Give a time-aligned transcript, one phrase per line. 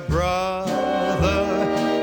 [0.00, 0.72] brother.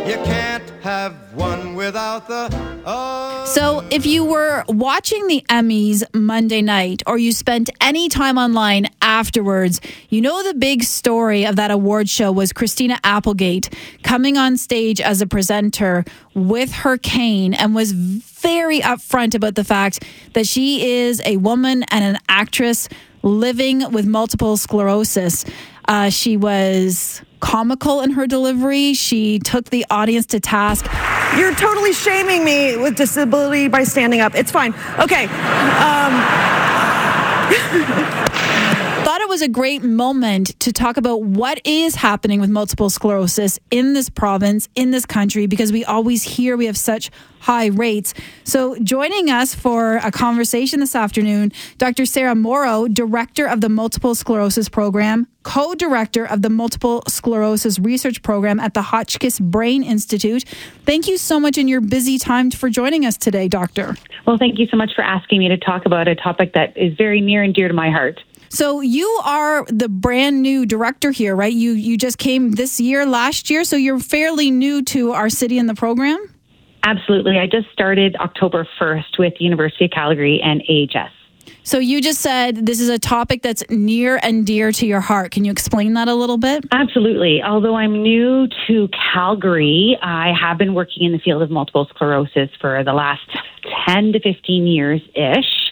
[0.07, 3.47] You can't have one without the other.
[3.47, 8.89] So, if you were watching the Emmys Monday night or you spent any time online
[9.02, 14.56] afterwards, you know the big story of that award show was Christina Applegate coming on
[14.58, 20.45] stage as a presenter with her cane and was very upfront about the fact that
[20.45, 22.88] she is a woman and an actress
[23.23, 25.44] living with multiple sclerosis.
[25.90, 28.94] Uh, she was comical in her delivery.
[28.94, 30.85] She took the audience to task.
[31.35, 34.35] You're totally shaming me with disability by standing up.
[34.35, 34.75] It's fine.
[34.99, 35.25] Okay.
[35.25, 36.13] Um,
[39.29, 44.09] was a great moment to talk about what is happening with multiple sclerosis in this
[44.09, 48.15] province, in this country, because we always hear we have such high rates.
[48.43, 52.07] So, joining us for a conversation this afternoon, Dr.
[52.07, 58.23] Sarah Morrow, Director of the Multiple Sclerosis Program, co director of the Multiple Sclerosis Research
[58.23, 60.43] Program at the Hotchkiss Brain Institute.
[60.85, 63.95] Thank you so much in your busy time for joining us today, Doctor.
[64.26, 66.98] Well, thank you so much for asking me to talk about a topic that is
[66.98, 68.20] very near and dear to my heart.
[68.50, 71.53] So you are the brand new director here, right?
[71.53, 75.59] You you just came this year, last year, so you're fairly new to our city
[75.59, 76.33] and the program.
[76.83, 81.11] Absolutely, I just started October first with University of Calgary and AHS.
[81.64, 85.31] So you just said this is a topic that's near and dear to your heart.
[85.31, 86.66] Can you explain that a little bit?
[86.72, 87.44] Absolutely.
[87.44, 92.50] Although I'm new to Calgary, I have been working in the field of multiple sclerosis
[92.59, 93.22] for the last
[93.86, 95.69] 10 to 15 years ish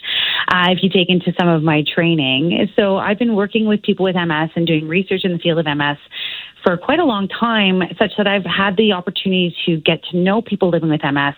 [0.48, 2.68] uh, if you take into some of my training.
[2.74, 5.66] So I've been working with people with MS and doing research in the field of
[5.66, 5.98] MS
[6.64, 10.42] for quite a long time, such that I've had the opportunity to get to know
[10.42, 11.34] people living with MS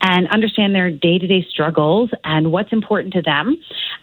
[0.00, 3.56] and understand their day to day struggles and what's important to them,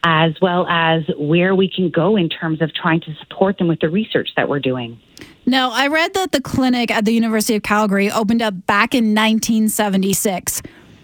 [0.03, 3.79] as well as where we can go in terms of trying to support them with
[3.79, 4.99] the research that we're doing.
[5.45, 9.15] Now, I read that the clinic at the University of Calgary opened up back in
[9.15, 10.61] 1976.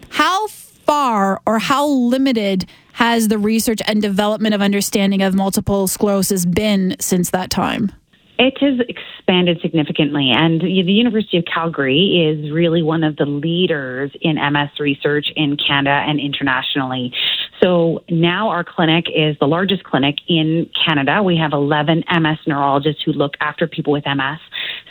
[0.10, 0.48] How
[0.86, 6.96] far or how limited has the research and development of understanding of multiple sclerosis been
[7.00, 7.92] since that time?
[8.40, 14.12] It has expanded significantly, and the University of Calgary is really one of the leaders
[14.22, 17.14] in MS research in Canada and internationally.
[17.62, 21.22] So now our clinic is the largest clinic in Canada.
[21.22, 24.40] We have 11 MS neurologists who look after people with MS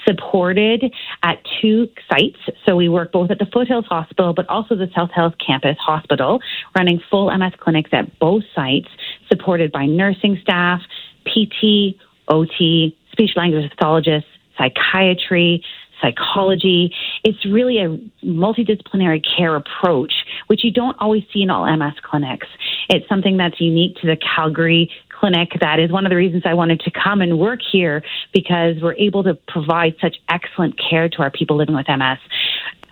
[0.06, 0.92] supported
[1.22, 2.38] at two sites.
[2.66, 6.40] So we work both at the Foothills Hospital, but also the South Health Campus Hospital,
[6.76, 8.88] running full MS clinics at both sites,
[9.28, 10.80] supported by nursing staff,
[11.26, 11.96] PT,
[12.28, 15.64] OT, speech language pathologists, psychiatry,
[16.02, 16.92] psychology.
[17.24, 20.12] It's really a multidisciplinary care approach,
[20.48, 22.48] which you don't always see in all MS clinics.
[22.88, 24.90] It's something that's unique to the Calgary
[25.22, 25.52] clinic.
[25.60, 28.02] That is one of the reasons I wanted to come and work here
[28.32, 32.18] because we're able to provide such excellent care to our people living with MS.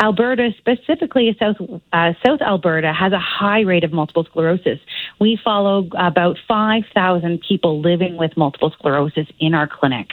[0.01, 1.57] Alberta, specifically South
[1.93, 4.79] uh, South Alberta, has a high rate of multiple sclerosis.
[5.19, 10.09] We follow about 5,000 people living with multiple sclerosis in our clinic.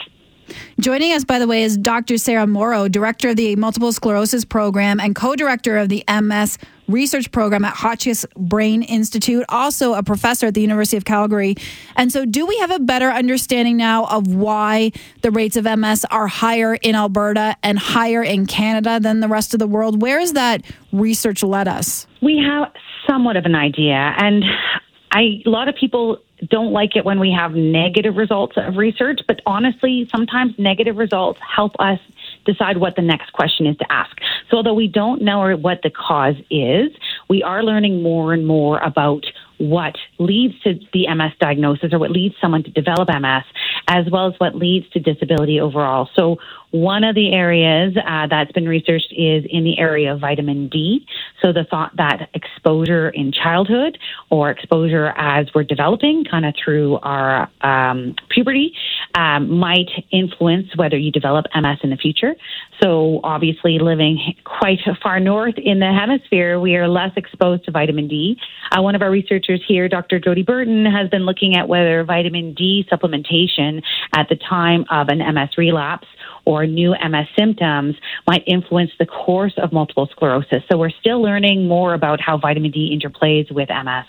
[0.80, 2.18] Joining us, by the way, is Dr.
[2.18, 7.30] Sarah Morrow, Director of the Multiple Sclerosis Program and co director of the MS Research
[7.32, 11.54] Program at Hotchkiss Brain Institute, also a professor at the University of Calgary.
[11.96, 14.92] And so, do we have a better understanding now of why
[15.22, 19.52] the rates of MS are higher in Alberta and higher in Canada than the rest
[19.52, 20.00] of the world?
[20.00, 22.06] Where has that research led us?
[22.22, 22.72] We have
[23.06, 24.14] somewhat of an idea.
[24.16, 24.44] And
[25.12, 29.20] I, a lot of people don't like it when we have negative results of research,
[29.26, 31.98] but honestly, sometimes negative results help us
[32.44, 34.16] decide what the next question is to ask.
[34.50, 36.90] So, although we don't know what the cause is,
[37.28, 39.24] we are learning more and more about
[39.58, 43.42] what leads to the MS diagnosis or what leads someone to develop MS,
[43.88, 46.08] as well as what leads to disability overall.
[46.14, 46.36] So,
[46.70, 51.06] one of the areas uh, that's been researched is in the area of vitamin D.
[51.42, 53.98] So, the thought that exposure in childhood
[54.30, 58.74] or exposure as we're developing, kind of through our um, puberty,
[59.14, 62.34] um, might influence whether you develop MS in the future.
[62.82, 68.06] So, obviously, living quite far north in the hemisphere, we are less exposed to vitamin
[68.06, 68.38] D.
[68.70, 70.20] Uh, one of our researchers here, Dr.
[70.20, 73.82] Jodie Burton, has been looking at whether vitamin D supplementation
[74.14, 76.06] at the time of an MS relapse
[76.44, 77.96] or new MS symptoms
[78.26, 80.62] might influence the course of multiple sclerosis.
[80.70, 84.06] So, we're still learning more about how vitamin D interplays with MS.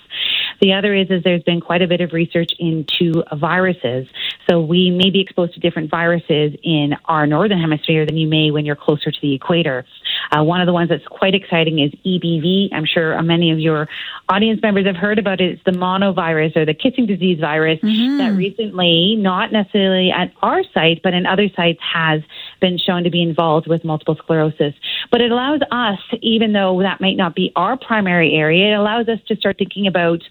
[0.61, 4.07] The other is, is there's been quite a bit of research into viruses.
[4.49, 8.51] So we may be exposed to different viruses in our northern hemisphere than you may
[8.51, 9.85] when you're closer to the equator.
[10.31, 12.69] Uh, one of the ones that's quite exciting is EBV.
[12.73, 13.87] I'm sure many of your
[14.27, 15.53] audience members have heard about it.
[15.53, 18.17] It's the monovirus or the kissing disease virus mm-hmm.
[18.17, 22.21] that recently, not necessarily at our site, but in other sites, has
[22.59, 24.73] been shown to be involved with multiple sclerosis.
[25.11, 29.07] But it allows us, even though that might not be our primary area, it allows
[29.07, 30.21] us to start thinking about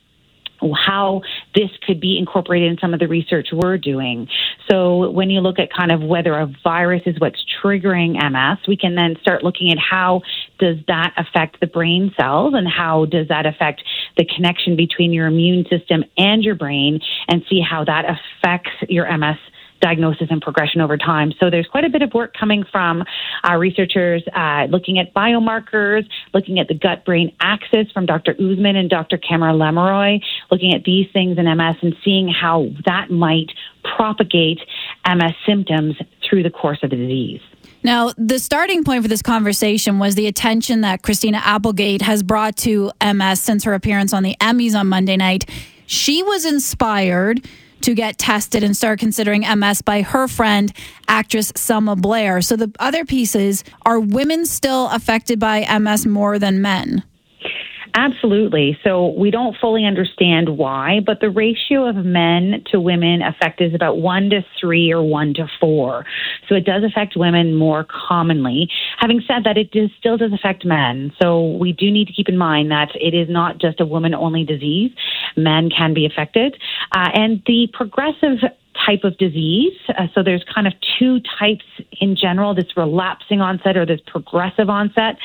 [0.87, 1.23] how
[1.55, 4.29] this could be incorporated in some of the research we're doing.
[4.71, 8.77] So when you look at kind of whether a virus is what's triggering MS, we
[8.77, 10.23] can then start looking at how
[10.59, 13.83] does that affect the brain cells and how does that affect
[14.17, 19.07] the connection between your immune system and your brain and see how that affects your
[19.17, 19.37] MS
[19.81, 21.33] diagnosis and progression over time.
[21.41, 23.05] So there's quite a bit of work coming from
[23.45, 28.35] our uh, researchers uh, looking at biomarkers, looking at the gut brain axis from Dr.
[28.35, 29.19] Ousman and Dr.
[29.19, 33.51] Cameron Lemeroy, looking at these things in MS and seeing how that might
[33.97, 34.61] propagate
[35.07, 35.97] MS symptoms
[36.29, 37.41] through the course of the disease.
[37.83, 42.57] Now, the starting point for this conversation was the attention that Christina Applegate has brought
[42.59, 45.49] to MS since her appearance on the Emmys on Monday night.
[45.87, 47.47] She was inspired
[47.83, 50.73] to get tested and start considering MS by her friend,
[51.07, 52.41] actress Selma Blair.
[52.41, 57.03] So the other pieces are women still affected by MS more than men?
[57.95, 58.79] Absolutely.
[58.85, 63.75] So we don't fully understand why, but the ratio of men to women affected is
[63.75, 66.05] about one to three or one to four.
[66.49, 68.69] So it does affect women more commonly.
[68.99, 71.13] Having said that, it does, still does affect men.
[71.21, 74.15] So we do need to keep in mind that it is not just a woman
[74.15, 74.93] only disease.
[75.39, 76.57] Men can be affected.
[76.93, 78.39] Uh, and the progressive
[78.87, 79.77] type of disease.
[79.89, 81.65] Uh, so there's kind of two types
[82.01, 85.17] in general this relapsing onset or this progressive onset.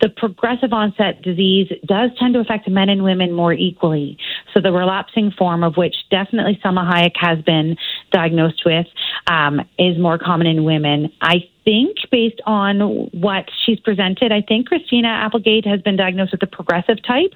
[0.00, 4.18] The progressive onset disease does tend to affect men and women more equally.
[4.54, 7.76] So the relapsing form, of which definitely Salma Hayek has been
[8.12, 8.86] diagnosed with,
[9.26, 11.12] um, is more common in women.
[11.20, 12.80] I think, based on
[13.12, 17.34] what she's presented, I think Christina Applegate has been diagnosed with the progressive type.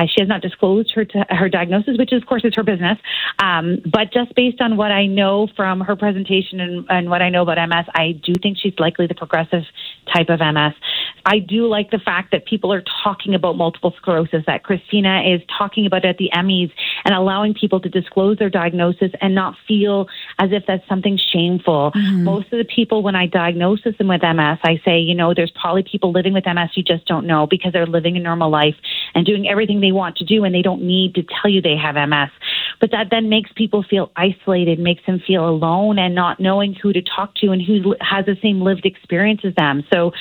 [0.00, 2.98] Uh, she has not disclosed her t- her diagnosis, which of course is her business.
[3.38, 7.28] Um, but just based on what I know from her presentation and, and what I
[7.28, 9.64] know about MS, I do think she's likely the progressive
[10.12, 10.72] type of MS.
[11.26, 15.42] I do like the fact that people are talking about multiple sclerosis, that Christina is
[15.58, 16.72] talking about it at the Emmys
[17.04, 20.08] and allowing people to disclose their diagnosis and not feel
[20.38, 21.92] as if that's something shameful.
[21.94, 22.24] Mm-hmm.
[22.24, 25.52] Most of the people, when I diagnose them with MS, I say, you know, there's
[25.52, 28.74] probably people living with MS you just don't know because they're living a normal life
[29.14, 31.76] and doing everything they want to do and they don't need to tell you they
[31.76, 32.30] have MS.
[32.80, 36.92] But that then makes people feel isolated, makes them feel alone and not knowing who
[36.92, 39.84] to talk to and who has the same lived experience as them.
[39.92, 40.12] So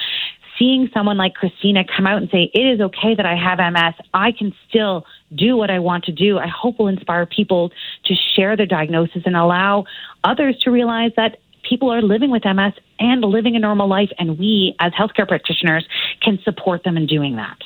[0.59, 3.95] seeing someone like Christina come out and say, it is okay that I have MS,
[4.13, 7.71] I can still do what I want to do, I hope will inspire people
[8.05, 9.85] to share their diagnosis and allow
[10.23, 11.37] others to realize that
[11.67, 15.87] people are living with MS and living a normal life, and we, as healthcare practitioners,
[16.21, 17.57] can support them in doing that.